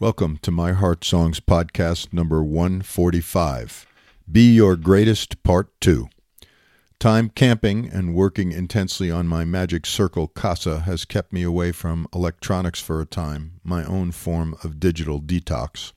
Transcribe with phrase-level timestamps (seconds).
[0.00, 3.86] Welcome to My Heart Songs podcast number 145.
[4.30, 6.08] Be Your Greatest Part 2.
[6.98, 12.08] Time camping and working intensely on my Magic Circle Casa has kept me away from
[12.12, 15.92] electronics for a time, my own form of digital detox.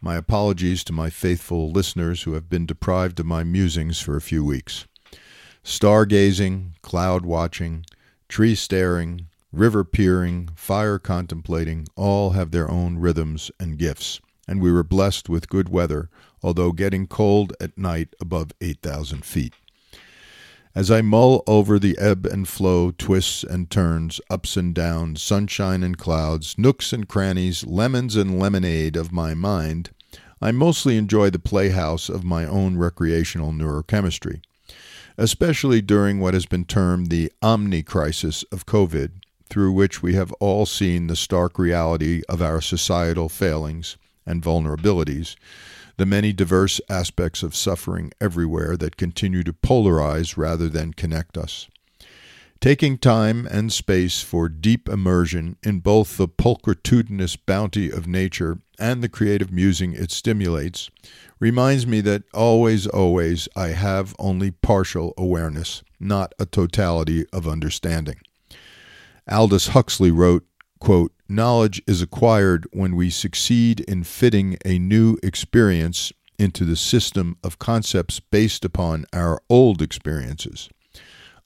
[0.00, 4.20] My apologies to my faithful listeners who have been deprived of my musings for a
[4.20, 4.88] few weeks.
[5.62, 7.86] Stargazing, cloud watching,
[8.28, 9.28] tree staring,
[9.58, 15.28] river peering, fire contemplating, all have their own rhythms and gifts, and we were blessed
[15.28, 16.08] with good weather,
[16.42, 19.52] although getting cold at night above 8,000 feet.
[20.76, 25.82] As I mull over the ebb and flow, twists and turns, ups and downs, sunshine
[25.82, 29.90] and clouds, nooks and crannies, lemons and lemonade of my mind,
[30.40, 34.40] I mostly enjoy the playhouse of my own recreational neurochemistry,
[35.16, 39.10] especially during what has been termed the omni crisis of COVID,
[39.48, 45.36] through which we have all seen the stark reality of our societal failings and vulnerabilities,
[45.96, 51.68] the many diverse aspects of suffering everywhere that continue to polarize rather than connect us.
[52.60, 59.00] Taking time and space for deep immersion in both the pulchritudinous bounty of nature and
[59.00, 60.90] the creative musing it stimulates
[61.38, 68.16] reminds me that always, always I have only partial awareness, not a totality of understanding.
[69.30, 70.46] Aldous Huxley wrote,
[70.80, 77.36] quote, Knowledge is acquired when we succeed in fitting a new experience into the system
[77.44, 80.70] of concepts based upon our old experiences.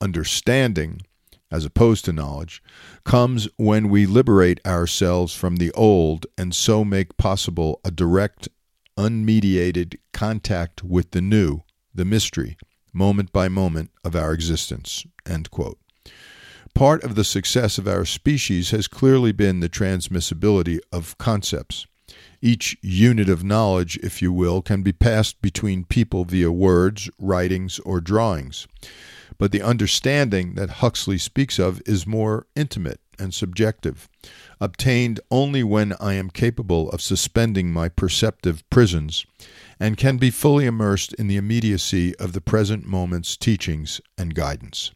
[0.00, 1.02] Understanding,
[1.50, 2.62] as opposed to knowledge,
[3.04, 8.48] comes when we liberate ourselves from the old and so make possible a direct,
[8.96, 11.60] unmediated contact with the new,
[11.94, 12.56] the mystery,
[12.94, 15.04] moment by moment of our existence.
[15.26, 15.78] End quote.
[16.76, 21.86] Part of the success of our species has clearly been the transmissibility of concepts.
[22.42, 27.78] Each unit of knowledge, if you will, can be passed between people via words, writings,
[27.78, 28.68] or drawings.
[29.38, 34.06] But the understanding that Huxley speaks of is more intimate and subjective,
[34.60, 39.24] obtained only when I am capable of suspending my perceptive prisons,
[39.80, 44.90] and can be fully immersed in the immediacy of the present moment's teachings and guidance.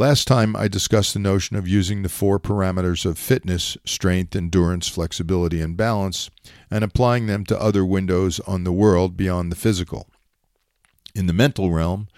[0.00, 4.88] Last time I discussed the notion of using the four parameters of fitness, strength, endurance,
[4.88, 6.30] flexibility, and balance,
[6.70, 10.08] and applying them to other windows on the world beyond the physical.
[11.14, 12.08] In the mental realm,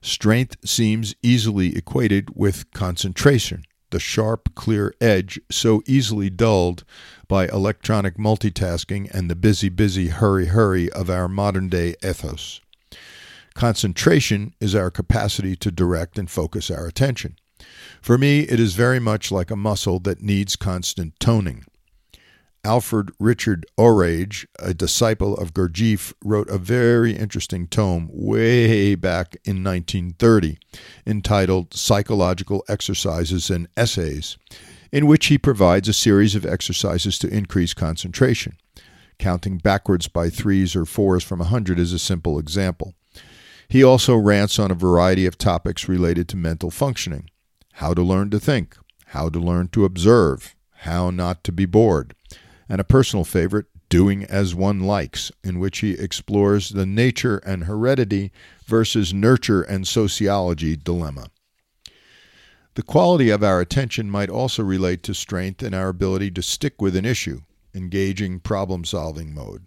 [0.00, 6.84] strength seems easily equated with concentration, the sharp, clear edge so easily dulled
[7.26, 12.60] by electronic multitasking and the busy, busy, hurry, hurry of our modern day ethos.
[13.54, 17.36] Concentration is our capacity to direct and focus our attention.
[18.02, 21.64] For me, it is very much like a muscle that needs constant toning.
[22.64, 29.62] Alfred Richard Orage, a disciple of Gurdjieff, wrote a very interesting tome way back in
[29.62, 30.58] 1930
[31.06, 34.38] entitled Psychological Exercises and Essays,
[34.90, 38.56] in which he provides a series of exercises to increase concentration.
[39.18, 42.94] Counting backwards by threes or fours from a 100 is a simple example.
[43.68, 47.30] He also rants on a variety of topics related to mental functioning
[47.78, 48.76] how to learn to think,
[49.06, 52.14] how to learn to observe, how not to be bored,
[52.68, 57.64] and a personal favorite, Doing as One Likes, in which he explores the nature and
[57.64, 58.32] heredity
[58.64, 61.28] versus nurture and sociology dilemma.
[62.74, 66.82] The quality of our attention might also relate to strength in our ability to stick
[66.82, 67.42] with an issue,
[67.72, 69.66] engaging problem solving mode.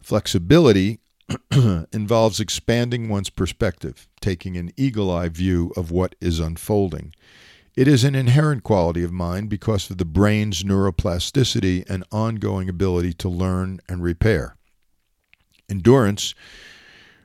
[0.00, 0.98] Flexibility
[1.92, 7.14] involves expanding one's perspective, taking an eagle eye view of what is unfolding.
[7.76, 13.12] It is an inherent quality of mind because of the brain's neuroplasticity and ongoing ability
[13.14, 14.56] to learn and repair.
[15.70, 16.34] Endurance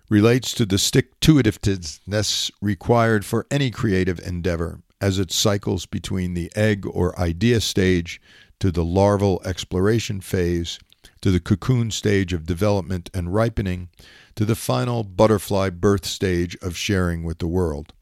[0.09, 6.33] relates to the stick to itiveness required for any creative endeavor as it cycles between
[6.33, 8.21] the egg or idea stage
[8.59, 10.77] to the larval exploration phase
[11.21, 13.89] to the cocoon stage of development and ripening,
[14.35, 17.93] to the final butterfly birth stage of sharing with the world.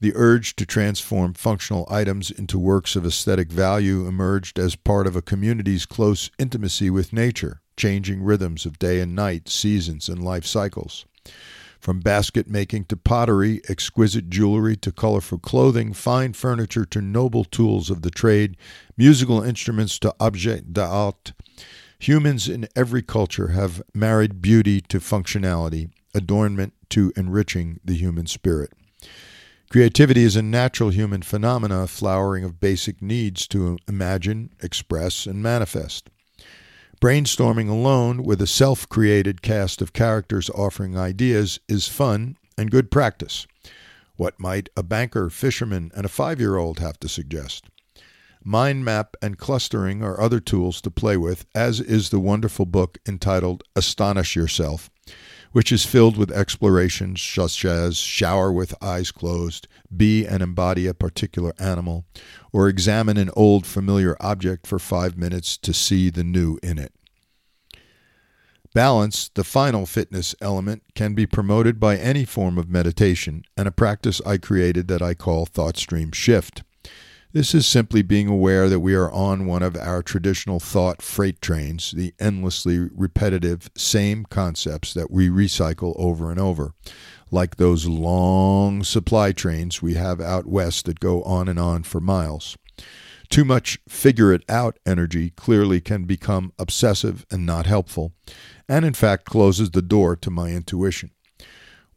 [0.00, 5.14] The urge to transform functional items into works of aesthetic value emerged as part of
[5.14, 10.46] a community's close intimacy with nature, changing rhythms of day and night, seasons, and life
[10.46, 11.04] cycles.
[11.80, 17.88] From basket making to pottery, exquisite jewelry to colorful clothing, fine furniture to noble tools
[17.88, 18.56] of the trade,
[18.96, 21.32] musical instruments to objets d'art,
[22.00, 28.72] Humans in every culture have married beauty to functionality, adornment to enriching the human spirit.
[29.68, 36.08] Creativity is a natural human phenomena, flowering of basic needs to imagine, express, and manifest.
[37.02, 42.90] Brainstorming alone with a self created cast of characters offering ideas is fun and good
[42.90, 43.46] practice.
[44.16, 47.66] What might a banker, fisherman, and a five year old have to suggest?
[48.42, 52.96] Mind map and clustering are other tools to play with, as is the wonderful book
[53.06, 54.88] entitled Astonish Yourself,
[55.52, 60.94] which is filled with explorations such as shower with eyes closed, be and embody a
[60.94, 62.06] particular animal,
[62.50, 66.94] or examine an old familiar object for five minutes to see the new in it.
[68.72, 73.72] Balance, the final fitness element, can be promoted by any form of meditation and a
[73.72, 76.62] practice I created that I call Thought Stream Shift.
[77.32, 81.40] This is simply being aware that we are on one of our traditional thought freight
[81.40, 86.74] trains, the endlessly repetitive same concepts that we recycle over and over,
[87.30, 92.00] like those long supply trains we have out west that go on and on for
[92.00, 92.58] miles.
[93.28, 98.12] Too much figure it out energy clearly can become obsessive and not helpful,
[98.68, 101.12] and in fact closes the door to my intuition.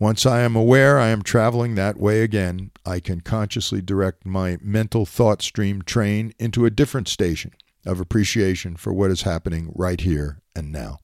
[0.04, 4.58] Once I am aware I am traveling that way again, I can consciously direct my
[4.62, 7.54] mental thought stream train into a different station
[7.86, 11.00] of appreciation for what is happening right here and now.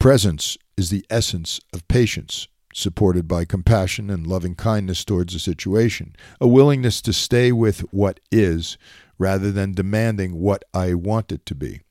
[0.00, 6.16] Presence is the essence of patience, supported by compassion and loving kindness towards the situation,
[6.40, 8.76] a willingness to stay with what is
[9.18, 11.82] rather than demanding what I want it to be.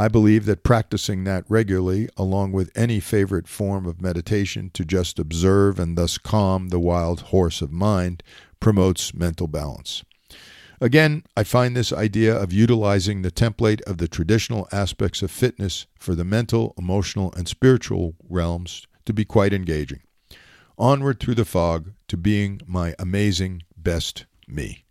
[0.00, 5.18] I believe that practicing that regularly, along with any favorite form of meditation to just
[5.18, 8.22] observe and thus calm the wild horse of mind,
[8.60, 10.02] promotes mental balance.
[10.80, 15.84] Again, I find this idea of utilizing the template of the traditional aspects of fitness
[15.98, 20.00] for the mental, emotional, and spiritual realms to be quite engaging.
[20.78, 24.86] Onward through the fog to being my amazing best me.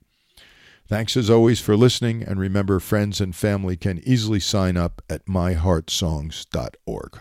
[0.90, 5.28] Thanks as always for listening, and remember, friends and family can easily sign up at
[5.28, 7.20] myheartsongs.org.